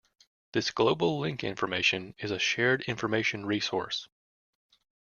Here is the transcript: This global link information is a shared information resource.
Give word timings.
This 0.53 0.71
global 0.71 1.19
link 1.19 1.43
information 1.43 2.15
is 2.17 2.31
a 2.31 2.39
shared 2.39 2.81
information 2.87 3.45
resource. 3.45 4.07